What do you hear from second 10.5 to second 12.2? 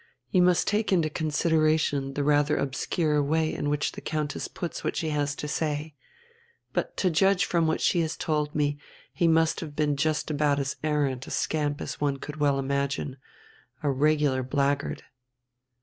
as arrant a scamp as one